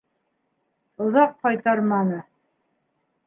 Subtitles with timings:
[1.07, 2.21] Оҙаҡ ҡайтарманы.